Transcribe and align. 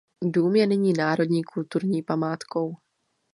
Dům 0.23 0.55
je 0.55 0.67
nyní 0.67 0.93
národní 0.93 1.43
kulturní 1.43 2.03
památkou. 2.03 2.75